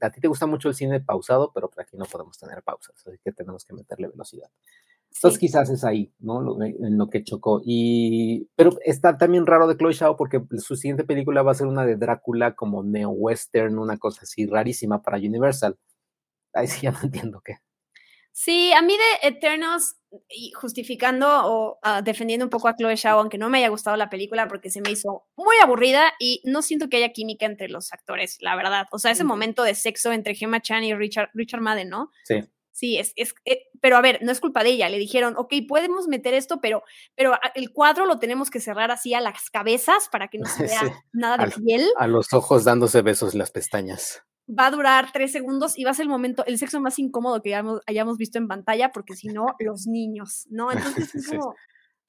[0.00, 3.18] a ti te gusta mucho el cine pausado, pero aquí no podemos tener pausas, así
[3.22, 4.48] que tenemos que meterle velocidad.
[5.14, 6.60] Entonces quizás es ahí, ¿no?
[6.64, 7.62] en lo que chocó.
[7.64, 11.68] Y, pero está también raro de Chloe Shaw porque su siguiente película va a ser
[11.68, 15.78] una de Drácula como neo-western, una cosa así rarísima para Universal.
[16.52, 17.58] Ahí sí ya no entiendo qué.
[18.36, 19.94] Sí, a mí de Eternals,
[20.56, 24.10] justificando o ah, defendiendo un poco a Chloe Zhao, aunque no me haya gustado la
[24.10, 27.92] película porque se me hizo muy aburrida y no siento que haya química entre los
[27.92, 28.88] actores, la verdad.
[28.90, 32.10] O sea, ese momento de sexo entre Gemma Chan y Richard, Richard Madden, ¿no?
[32.24, 32.40] Sí.
[32.72, 34.88] Sí, es, es, eh, pero a ver, no es culpa de ella.
[34.88, 36.82] Le dijeron, ok, podemos meter esto, pero,
[37.14, 40.64] pero el cuadro lo tenemos que cerrar así a las cabezas para que no se
[40.66, 41.88] vea nada de piel.
[41.98, 45.94] A los ojos dándose besos las pestañas va a durar tres segundos y va a
[45.94, 49.28] ser el momento, el sexo más incómodo que hayamos, hayamos visto en pantalla, porque si
[49.28, 50.70] no, los niños, ¿no?
[50.70, 51.54] Entonces es como,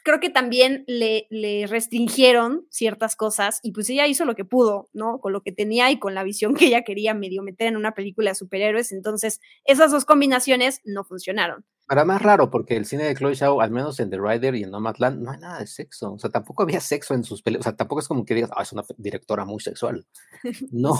[0.03, 4.87] creo que también le, le, restringieron ciertas cosas y pues ella hizo lo que pudo,
[4.93, 5.19] ¿no?
[5.19, 7.93] Con lo que tenía y con la visión que ella quería medio meter en una
[7.93, 8.91] película de superhéroes.
[8.91, 11.65] Entonces, esas dos combinaciones no funcionaron.
[11.87, 14.63] Para más raro, porque el cine de Chloe Zhao, al menos en The Rider y
[14.63, 16.13] en Nomadland, no hay nada de sexo.
[16.13, 17.67] O sea, tampoco había sexo en sus películas.
[17.67, 20.05] O sea, tampoco es como que digas, ah, es una directora muy sexual.
[20.71, 20.95] No.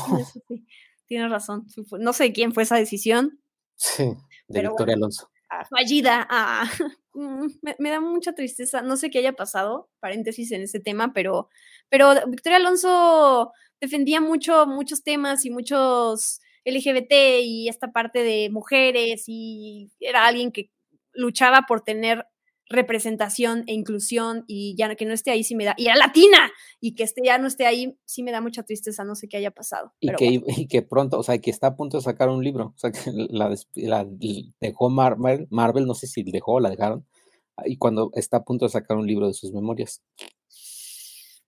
[0.48, 0.66] sí,
[1.06, 1.68] Tienes razón.
[2.00, 3.40] No sé quién fue esa decisión.
[3.76, 4.14] Sí,
[4.48, 5.30] de Victoria Alonso.
[5.50, 5.66] Ah.
[5.70, 6.28] Fallida.
[6.30, 6.70] Ah.
[7.18, 7.48] Mm,
[7.80, 8.82] me, da mucha tristeza.
[8.82, 11.48] No sé qué haya pasado, paréntesis en ese tema, pero,
[11.88, 19.24] pero Victoria Alonso defendía mucho, muchos temas y muchos LGBT y esta parte de mujeres
[19.28, 20.72] y era alguien que
[21.14, 22.28] luchaba por tener
[22.70, 26.52] representación e inclusión y ya que no esté ahí sí me da, y era latina,
[26.80, 29.38] y que este ya no esté ahí sí me da mucha tristeza, no sé qué
[29.38, 29.94] haya pasado.
[30.00, 32.74] Y, que, y que pronto, o sea, que está a punto de sacar un libro,
[32.76, 34.08] o sea, que la, la
[34.60, 37.06] dejó Marvel, Marvel, no sé si dejó o la dejaron,
[37.66, 40.02] y cuando está a punto de sacar un libro de sus memorias.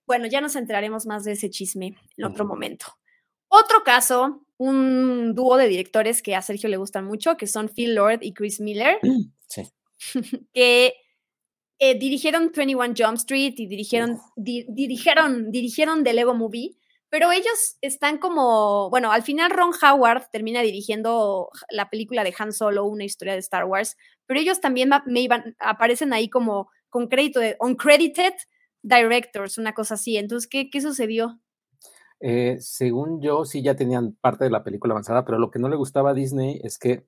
[0.06, 2.86] Bueno, ya nos enteraremos más de ese chisme en otro momento.
[3.48, 7.94] Otro caso, un dúo de directores que a Sergio le gustan mucho, que son Phil
[7.94, 8.98] Lord y Chris Miller,
[9.48, 9.62] sí.
[10.54, 10.94] que
[11.78, 16.76] eh, dirigieron 21 Jump Street y dirigieron, dirigieron, dirigieron The Lego Movie,
[17.10, 22.52] pero ellos están como, bueno, al final Ron Howard termina dirigiendo la película de Han
[22.52, 27.08] Solo, una historia de Star Wars, pero ellos también me iban, aparecen ahí como con
[27.08, 28.34] crédito de uncredited
[28.82, 30.16] directors, una cosa así.
[30.16, 31.40] Entonces, ¿qué, qué sucedió?
[32.20, 35.68] Eh, según yo, sí ya tenían parte de la película avanzada, pero lo que no
[35.68, 37.04] le gustaba a Disney es que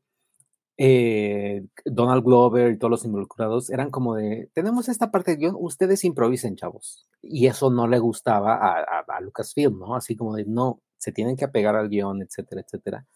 [0.79, 5.57] eh, Donald Glover y todos los involucrados eran como de, tenemos esta parte de guion,
[5.59, 7.07] ustedes improvisen, chavos.
[7.23, 9.97] Y eso no le gustaba a, Lucasfilm, ¿no?
[9.97, 13.07] Así como de, no, se tienen que apegar al guion, etcétera, etcétera.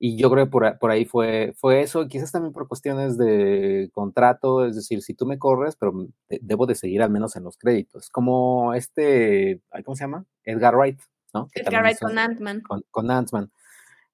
[0.00, 4.64] Y yo creo que por, ahí fue, fue eso, quizás también por cuestiones de contrato,
[4.64, 5.92] es decir, si tú me corres, pero
[6.28, 8.08] debo de seguir al menos en los créditos.
[8.08, 10.24] Como este, ¿cómo se llama?
[10.44, 11.00] Edgar Wright,
[11.34, 11.48] ¿no?
[11.52, 12.62] Edgar Wright con Ant-Man.
[12.62, 13.50] Con, con Ant-Man.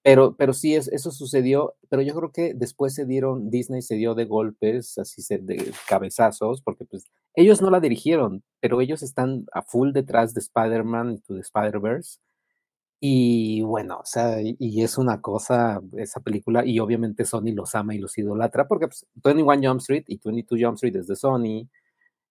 [0.04, 3.94] Pero, pero sí, es, eso sucedió, pero yo creo que después se dieron, Disney se
[3.94, 9.46] dio de golpes, así de cabezazos, porque pues ellos no la dirigieron, pero ellos están
[9.54, 12.18] a full detrás de Spider-Man y de Spider-Verse.
[13.00, 17.94] Y bueno, o sea, y, es una cosa, esa película, y obviamente Sony los ama
[17.94, 21.68] y los idolatra, porque pues, 21 Jump Street y 22 Jump Street es de Sony,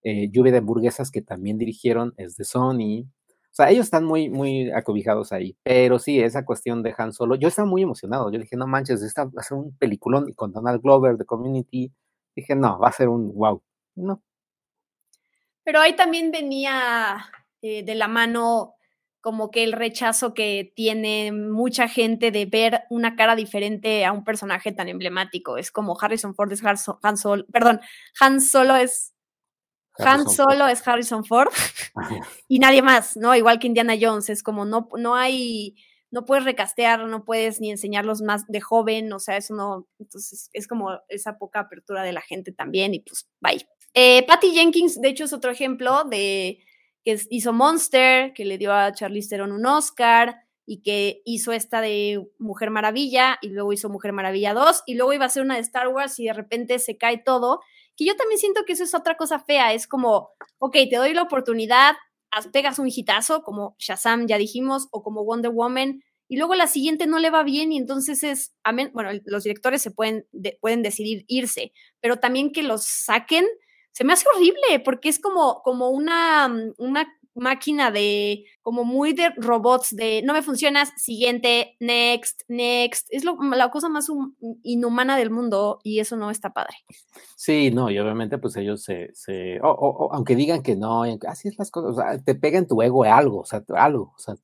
[0.04, 3.06] eh, Lluvia de Hamburguesas, que también dirigieron, es de Sony,
[3.54, 5.56] o sea, ellos están muy, muy acobijados ahí.
[5.62, 8.32] Pero sí, esa cuestión de Han Solo, yo estaba muy emocionado.
[8.32, 11.94] Yo dije, no manches, esta va a ser un peliculón con Donald Glover de Community.
[12.36, 13.62] Dije, no, va a ser un wow.
[13.94, 14.24] No.
[15.64, 17.26] Pero ahí también venía
[17.62, 18.74] eh, de la mano
[19.22, 24.24] como que el rechazo que tiene mucha gente de ver una cara diferente a un
[24.24, 25.60] personaje tan emblemático.
[25.60, 26.64] Es como Harrison Ford es
[27.04, 27.82] Han Solo, perdón,
[28.20, 29.13] Han Solo es
[29.98, 31.50] han Solo es Harrison Ford
[32.48, 33.36] y nadie más, ¿no?
[33.36, 35.76] Igual que Indiana Jones, es como no, no hay,
[36.12, 40.50] no puedes recastear, no puedes ni enseñarlos más de joven, o sea, eso no, entonces
[40.54, 43.68] es como esa poca apertura de la gente también y pues bye.
[43.94, 46.60] Eh, Patty Jenkins, de hecho, es otro ejemplo de
[47.04, 51.82] que hizo Monster, que le dio a Charlize Theron un Oscar y que hizo esta
[51.82, 55.56] de Mujer Maravilla y luego hizo Mujer Maravilla 2 y luego iba a ser una
[55.56, 57.60] de Star Wars y de repente se cae todo
[57.96, 60.30] que yo también siento que eso es otra cosa fea, es como,
[60.60, 61.96] ok, te doy la oportunidad,
[62.52, 67.06] pegas un hitazo, como Shazam ya dijimos, o como Wonder Woman, y luego la siguiente
[67.06, 68.56] no le va bien y entonces es,
[68.94, 70.26] bueno, los directores se pueden,
[70.62, 73.46] pueden decidir irse, pero también que los saquen,
[73.92, 79.30] se me hace horrible porque es como, como una, una máquina de, como muy de
[79.38, 83.08] robots, de no me funcionas, siguiente, next, next.
[83.10, 84.08] Es la cosa más
[84.64, 86.76] inhumana del mundo y eso no está padre.
[87.36, 91.72] Sí, no, y obviamente pues ellos se, se aunque digan que no, así es las
[91.72, 94.36] cosas, o sea, te pega en tu ego algo, o sea, algo, o sea,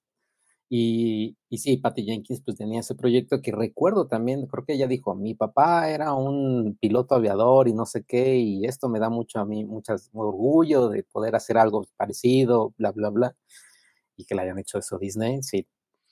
[0.71, 5.15] y, sí, Patty Jenkins pues tenía ese proyecto que recuerdo también, creo que ella dijo,
[5.15, 9.39] mi papá era un piloto aviador y no sé qué, y esto me da mucho
[9.39, 13.35] a mí, muchas orgullo de poder hacer algo parecido, bla, bla, bla,
[14.15, 15.67] y que le hayan hecho eso Disney, sí.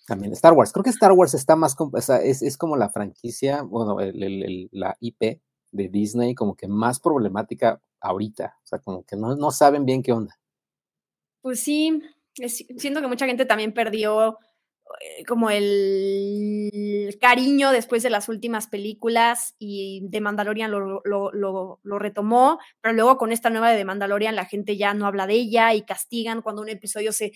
[0.08, 2.90] También Star Wars, creo que Star Wars está más, o sea, es, es, como la
[2.90, 5.42] franquicia, bueno, el, la IP
[5.72, 10.02] de Disney como que más problemática ahorita, o sea, como que no, no saben bien
[10.02, 10.40] qué onda.
[11.42, 12.02] Pues sí,
[12.78, 14.38] siento que mucha gente también perdió
[15.28, 22.94] como el cariño después de las últimas películas y de Mandalorian lo, lo, retomó, pero
[22.94, 26.42] luego con esta nueva de Mandalorian la gente ya no habla de ella y castigan
[26.42, 27.32] cuando un episodio se,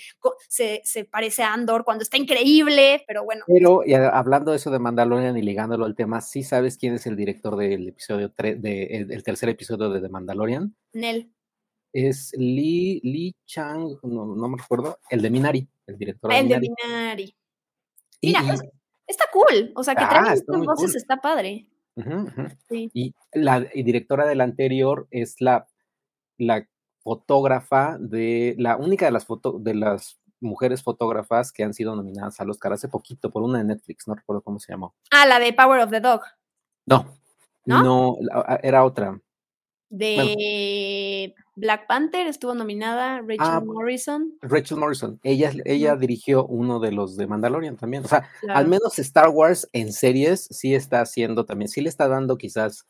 [0.48, 3.44] se, se parece a Andor, cuando está increíble, pero bueno.
[3.48, 7.06] Pero y hablando de eso de Mandalorian y ligándolo al tema, ¿sí sabes quién es
[7.08, 10.76] el director del episodio 3, del tercer episodio de The Mandalorian?
[10.94, 11.32] Nel.
[11.94, 16.46] Es Lee, Lee Chang, no, no me recuerdo, el de Minari, el director de el
[16.46, 16.68] Minari.
[16.68, 17.36] de Minari.
[18.22, 18.42] Mira,
[19.08, 19.72] está cool.
[19.76, 21.68] O sea, que ah, trae voces está padre.
[22.70, 25.68] Y la directora de la anterior es la,
[26.38, 26.68] la
[27.04, 32.40] fotógrafa de la única de las foto, de las mujeres fotógrafas que han sido nominadas
[32.40, 34.96] al Oscar hace poquito por una de Netflix, no recuerdo cómo se llamó.
[35.12, 36.22] Ah, la de Power of the Dog.
[36.86, 37.06] No,
[37.66, 38.18] no,
[38.64, 39.22] era otra.
[39.90, 44.38] De Black Panther estuvo nominada Rachel ah, Morrison.
[44.42, 45.20] Rachel Morrison.
[45.24, 48.06] Ella, ella dirigió uno de los de Mandalorian también.
[48.06, 52.08] O sea, al menos Star Wars en series sí está haciendo también, sí le está
[52.08, 52.86] dando quizás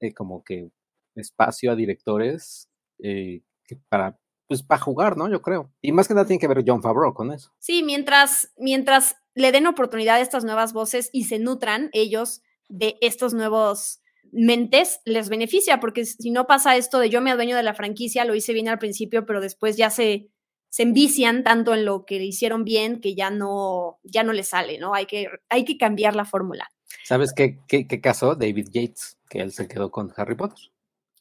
[0.00, 0.70] eh, como que
[1.14, 3.42] espacio a directores eh,
[3.88, 4.18] para
[4.52, 5.30] pues para jugar, ¿no?
[5.30, 5.72] Yo creo.
[5.80, 7.50] Y más que nada tiene que ver John Favreau con eso.
[7.58, 12.98] Sí, mientras, mientras le den oportunidad a estas nuevas voces y se nutran ellos de
[13.00, 17.62] estos nuevos mentes, les beneficia, porque si no pasa esto de yo me adueño de
[17.62, 20.28] la franquicia, lo hice bien al principio, pero después ya se,
[20.68, 24.78] se envician tanto en lo que hicieron bien que ya no, ya no le sale,
[24.78, 24.94] ¿no?
[24.94, 26.70] Hay que, hay que cambiar la fórmula.
[27.04, 28.34] ¿Sabes qué, qué, qué caso?
[28.34, 30.70] David Yates, que él se quedó con Harry Potter.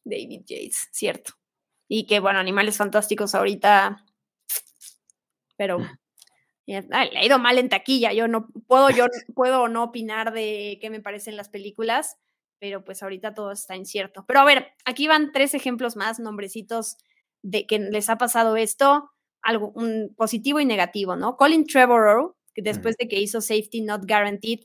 [0.04, 1.34] David Yates, cierto
[1.94, 4.06] y que, bueno, Animales Fantásticos ahorita,
[5.58, 5.98] pero mm.
[6.66, 8.14] le ha ido mal en taquilla.
[8.14, 12.18] Yo no puedo, yo puedo no opinar de qué me parecen las películas,
[12.62, 14.24] pero pues ahorita todo está incierto.
[14.28, 16.98] Pero a ver, aquí van tres ejemplos más, nombrecitos
[17.42, 19.10] de que les ha pasado esto,
[19.42, 21.38] algo un positivo y negativo, ¿no?
[21.38, 24.60] Colin Trevorrow, que después de que hizo Safety Not Guaranteed,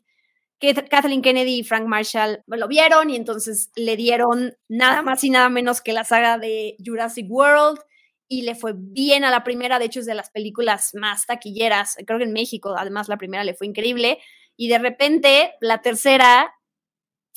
[0.60, 5.30] que Kathleen Kennedy y Frank Marshall lo vieron y entonces le dieron nada más y
[5.30, 7.80] nada menos que la saga de Jurassic World
[8.28, 11.96] y le fue bien a la primera, de hecho es de las películas más taquilleras,
[12.06, 14.18] creo que en México además la primera le fue increíble
[14.54, 16.52] y de repente la tercera,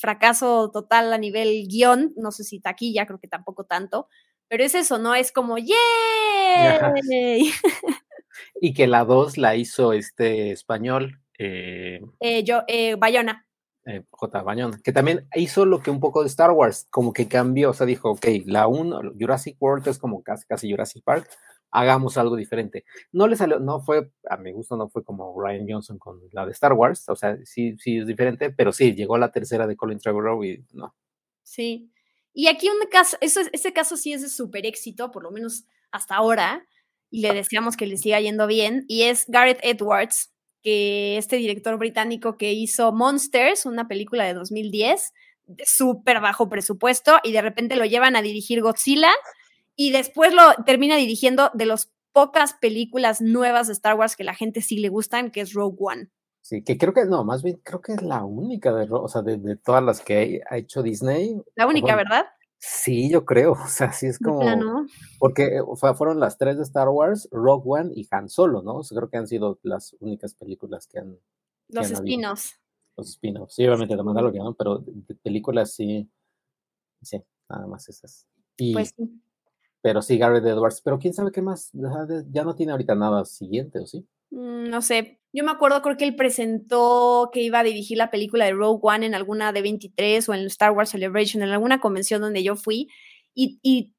[0.00, 4.08] fracaso total a nivel guion, no sé si taquilla, creo que tampoco tanto,
[4.48, 5.14] pero es eso, ¿no?
[5.14, 5.76] Es como, ¡yay!
[8.60, 13.46] y que la dos la hizo este español, eh, eh, yo, eh, Bayona.
[14.10, 14.42] J.
[14.42, 17.72] Bayona, que también hizo lo que un poco de Star Wars, como que cambió, o
[17.72, 21.28] sea, dijo, ok, la 1, Jurassic World es como casi, casi Jurassic Park,
[21.70, 22.84] hagamos algo diferente.
[23.12, 26.46] No le salió, no fue, a mi gusto, no fue como Ryan Johnson con la
[26.46, 29.76] de Star Wars, o sea, sí, sí es diferente, pero sí, llegó la tercera de
[29.76, 30.94] Colin Trevorrow y no.
[31.42, 31.90] Sí,
[32.32, 35.64] y aquí un caso, eso, ese caso sí es de súper éxito, por lo menos
[35.90, 36.66] hasta ahora,
[37.10, 41.76] y le deseamos que le siga yendo bien, y es Gareth Edwards, que este director
[41.78, 45.12] británico que hizo Monsters, una película de 2010,
[45.46, 49.10] de súper bajo presupuesto, y de repente lo llevan a dirigir Godzilla,
[49.80, 54.34] y después lo termina dirigiendo de las pocas películas nuevas de Star Wars que la
[54.34, 56.10] gente sí le gustan, que es Rogue One.
[56.42, 59.22] Sí, que creo que no, más bien creo que es la única de, o sea,
[59.22, 61.40] de, todas las que ha hecho Disney.
[61.54, 62.26] La única, ¿verdad?
[62.58, 64.42] Sí, yo creo, o sea, sí es como,
[65.18, 68.76] porque o sea, fueron las tres de Star Wars, Rogue One y Han Solo, ¿no?
[68.76, 71.18] O sea, creo que han sido las únicas películas que han...
[71.68, 72.60] Los spin-offs.
[72.98, 74.52] Los spin-offs, sí, obviamente de Mandalorian, ¿no?
[74.52, 76.06] Pero de películas sí,
[77.00, 78.26] sí, nada más esas.
[78.58, 79.22] Y, pues sí.
[79.82, 81.70] Pero sí, Garrett Edwards, pero quién sabe qué más,
[82.30, 84.06] ya no tiene ahorita nada siguiente, ¿o sí?
[84.30, 88.10] Mm, no sé, yo me acuerdo, creo que él presentó que iba a dirigir la
[88.10, 91.80] película de Rogue One en alguna de 23 o en Star Wars Celebration, en alguna
[91.80, 92.88] convención donde yo fui.
[93.32, 93.94] Y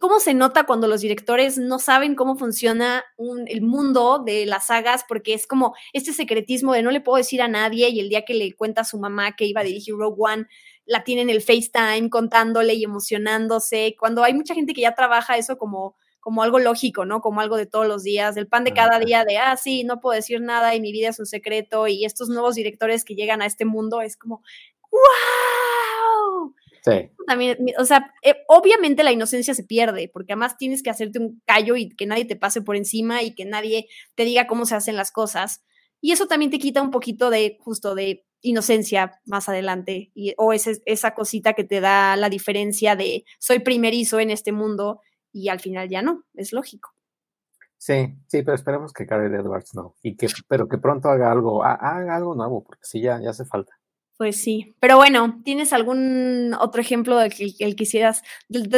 [0.00, 3.04] cómo se nota cuando los directores no saben cómo funciona
[3.46, 7.42] el mundo de las sagas, porque es como este secretismo de no le puedo decir
[7.42, 9.94] a nadie y el día que le cuenta a su mamá que iba a dirigir
[9.96, 10.46] Rogue One,
[10.86, 13.96] la tiene en el FaceTime contándole y emocionándose.
[13.98, 17.22] Cuando hay mucha gente que ya trabaja eso como como algo lógico, ¿no?
[17.22, 19.98] Como algo de todos los días, del pan de cada día, de, ah, sí, no
[19.98, 23.40] puedo decir nada y mi vida es un secreto, y estos nuevos directores que llegan
[23.40, 24.42] a este mundo es como,
[26.84, 27.10] Sí.
[27.26, 31.42] También, o sea, eh, obviamente la inocencia se pierde, porque además tienes que hacerte un
[31.44, 34.76] callo y que nadie te pase por encima y que nadie te diga cómo se
[34.76, 35.64] hacen las cosas.
[36.00, 40.52] Y eso también te quita un poquito de, justo, de inocencia más adelante, y, o
[40.52, 45.00] esa cosita que te da la diferencia de soy primerizo en este mundo
[45.32, 46.90] y al final ya no, es lógico.
[47.76, 51.64] Sí, sí, pero esperemos que Karen Edwards no, y que, pero que pronto haga algo,
[51.64, 53.77] haga algo nuevo, porque sí, ya, ya hace falta.
[54.18, 58.68] Pues sí, pero bueno, ¿tienes algún otro ejemplo del que quisieras, del,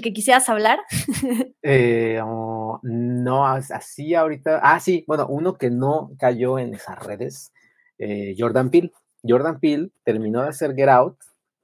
[0.00, 0.78] que quisieras hablar?
[1.62, 7.52] Eh, oh, no, así ahorita, ah, sí, bueno, uno que no cayó en esas redes,
[7.98, 8.92] eh, Jordan Peele.
[9.26, 11.18] Jordan Peele terminó de hacer Get Out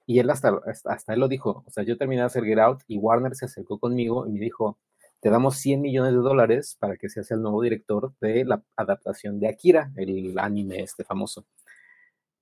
[0.04, 2.82] y él hasta, hasta él lo dijo, o sea, yo terminé de hacer Get Out
[2.88, 4.78] y Warner se acercó conmigo y me dijo,
[5.20, 9.38] te damos 100 millones de dólares para que seas el nuevo director de la adaptación
[9.38, 11.46] de Akira, el anime este famoso.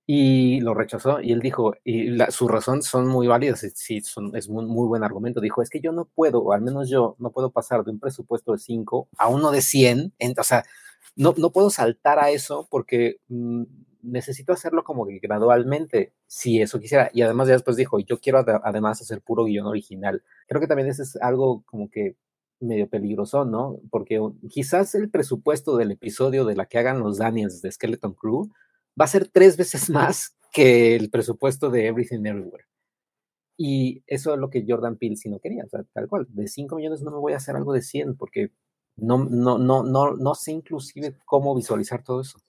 [0.05, 4.47] Y lo rechazó y él dijo, y sus razones son muy válidas, sí, son, es
[4.47, 7.31] un muy buen argumento, dijo, es que yo no puedo, o al menos yo no
[7.31, 10.63] puedo pasar de un presupuesto de 5 a uno de 100, o sea,
[11.15, 13.63] no, no puedo saltar a eso porque mm,
[14.01, 18.43] necesito hacerlo como que gradualmente, si eso quisiera, y además ya después dijo, yo quiero
[18.63, 22.17] además hacer puro guion original, creo que también eso es algo como que
[22.59, 23.79] medio peligroso, ¿no?
[23.89, 28.51] Porque quizás el presupuesto del episodio de la que hagan los Daniels de Skeleton Crew,
[28.99, 32.65] va a ser tres veces más que el presupuesto de Everything Everywhere.
[33.57, 36.47] Y eso es lo que Jordan Peele si no quería, o sea, tal cual, de
[36.47, 38.51] 5 millones no me voy a hacer algo de 100 porque
[38.95, 42.39] no, no, no, no, no sé inclusive cómo visualizar todo eso.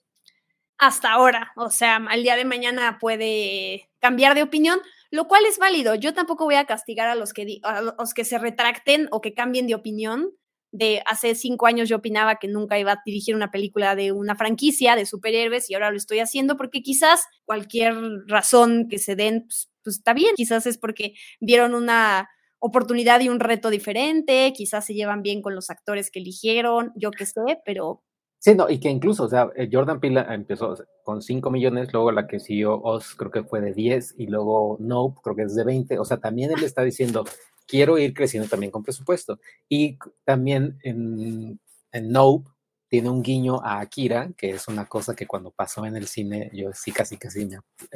[0.78, 4.80] Hasta ahora, o sea, al día de mañana puede cambiar de opinión,
[5.10, 5.94] lo cual es válido.
[5.94, 9.34] Yo tampoco voy a castigar a los que, a los que se retracten o que
[9.34, 10.32] cambien de opinión
[10.74, 14.34] de hace cinco años yo opinaba que nunca iba a dirigir una película de una
[14.34, 17.94] franquicia de superhéroes y ahora lo estoy haciendo porque quizás cualquier
[18.26, 23.28] razón que se den, pues, pues, está bien, quizás es porque vieron una oportunidad y
[23.28, 27.60] un reto diferente, quizás se llevan bien con los actores que eligieron, yo qué sé,
[27.64, 28.02] pero...
[28.40, 32.10] Sí, no, y que incluso, o sea, eh, Jordan Peele empezó con 5 millones, luego
[32.10, 35.54] la que siguió Oz creo que fue de 10 y luego Nope creo que es
[35.54, 37.24] de 20, o sea, también él está diciendo,
[37.66, 39.38] quiero ir creciendo también con presupuesto.
[39.68, 41.60] Y también en,
[41.92, 42.50] en Nope
[42.94, 46.50] tiene un guiño a Akira, que es una cosa que cuando pasó en el cine,
[46.52, 47.48] yo sí casi casi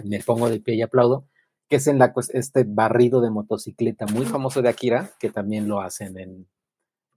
[0.02, 1.28] me, pongo de pie y aplaudo,
[1.68, 5.80] que es en la, este barrido de motocicleta muy famoso de Akira, que también lo
[5.80, 6.48] hacen en,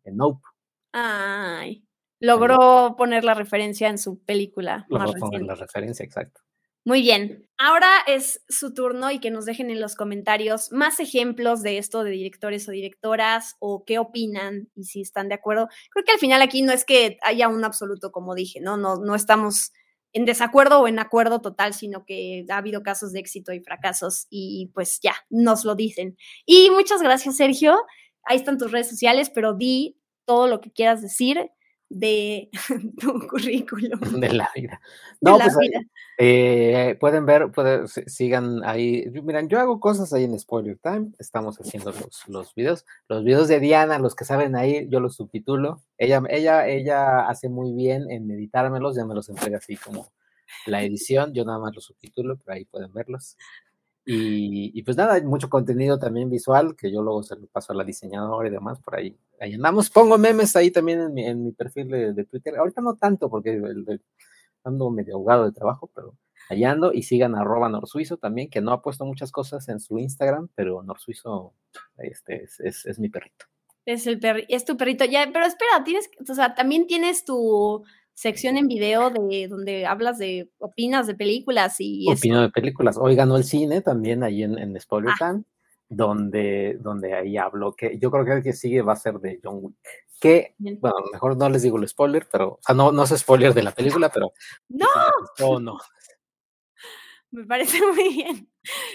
[0.04, 0.44] en Nope.
[0.92, 1.84] Ay,
[2.20, 4.86] logró poner la referencia en su película.
[4.88, 6.42] Logró poner la referencia, exacto.
[6.84, 11.62] Muy bien, ahora es su turno y que nos dejen en los comentarios más ejemplos
[11.62, 15.68] de esto de directores o directoras o qué opinan y si están de acuerdo.
[15.92, 18.78] Creo que al final aquí no es que haya un absoluto, como dije, ¿no?
[18.78, 19.74] No, no estamos
[20.12, 24.26] en desacuerdo o en acuerdo total, sino que ha habido casos de éxito y fracasos
[24.32, 26.18] y pues ya, nos lo dicen.
[26.48, 27.78] Y muchas gracias, Sergio.
[28.24, 31.52] Ahí están tus redes sociales, pero di todo lo que quieras decir
[31.92, 32.50] de
[33.00, 34.00] tu currículum.
[34.20, 34.80] De la vida.
[35.20, 35.56] No, pues
[36.18, 39.06] eh, pueden ver, pueden, sigan ahí.
[39.24, 41.12] Miren, yo hago cosas ahí en Spoiler Time.
[41.20, 42.86] Estamos haciendo los, los videos.
[43.10, 45.82] Los videos de Diana, los que saben ahí, yo los subtitulo.
[45.98, 50.12] Ella, ella, ella hace muy bien en editármelos, ya me los entrega así como
[50.66, 51.34] la edición.
[51.34, 53.38] Yo nada más los subtitulo, pero ahí pueden verlos.
[54.04, 57.76] Y, pues nada, hay mucho contenido también visual que yo luego se lo paso a
[57.76, 59.90] la diseñadora y demás, por ahí, ahí andamos.
[59.90, 62.58] Pongo memes ahí también en mi, en mi perfil de, Twitter.
[62.58, 63.62] Ahorita no tanto porque
[64.64, 66.16] ando medio ahogado de trabajo, pero
[66.50, 70.00] ahí ando y sigan arroba norsuizo también, que no ha puesto muchas cosas en su
[70.00, 71.54] Instagram, pero norsuizo
[71.98, 73.46] este, es, es, mi perrito.
[73.86, 75.06] Es, el perri es tu perrito.
[75.06, 77.84] Ya, pero espera, tienes, o sea, también tienes tu
[78.14, 82.06] sección en video de donde hablas de, opinas de películas y...
[82.12, 82.98] Opino de películas.
[82.98, 85.40] Hoy ganó el cine también ahí en, en Spoiler ah.
[85.90, 89.40] donde, donde ahí hablo, que yo creo que el que sigue va a ser de
[89.44, 89.76] John Wick.
[90.20, 93.56] Que, bueno, mejor no les digo el spoiler, pero, o sea, no, no es spoiler
[93.56, 94.34] de la película, pero...
[94.70, 94.86] ¡No!
[95.40, 95.80] Oh, no.
[97.32, 98.50] Me parece muy bien.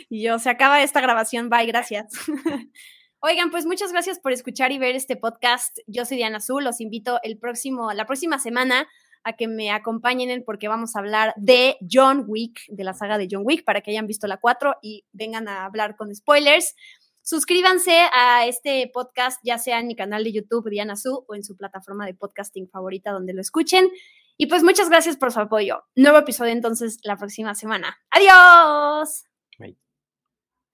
[0.08, 2.12] Y yo, se acaba esta grabación, bye, gracias.
[3.20, 5.78] Oigan, pues muchas gracias por escuchar y ver este podcast.
[5.88, 8.86] Yo soy Diana Azul, los invito el próximo, la próxima semana
[9.26, 13.26] a que me acompañen porque vamos a hablar de John Wick, de la saga de
[13.28, 16.76] John Wick, para que hayan visto la 4 y vengan a hablar con spoilers.
[17.22, 21.42] Suscríbanse a este podcast, ya sea en mi canal de YouTube, Diana Su, o en
[21.42, 23.90] su plataforma de podcasting favorita donde lo escuchen.
[24.36, 25.82] Y pues muchas gracias por su apoyo.
[25.96, 27.98] Nuevo episodio entonces la próxima semana.
[28.10, 29.24] ¡Adiós!